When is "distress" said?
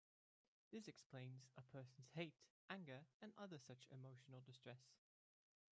4.43-4.97